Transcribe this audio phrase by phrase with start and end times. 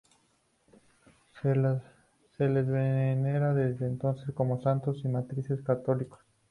[1.43, 6.17] Se les venera desde entonces como santos y mártires católicos.